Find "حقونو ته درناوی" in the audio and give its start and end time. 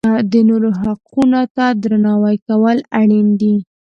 0.81-2.35